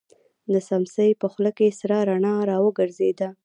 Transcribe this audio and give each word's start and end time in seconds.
د 0.51 0.53
سمڅې 0.67 1.07
په 1.21 1.27
خوله 1.31 1.51
کې 1.57 1.77
سره 1.79 1.97
رڼا 2.09 2.35
را 2.49 2.57
وګرځېده. 2.65 3.29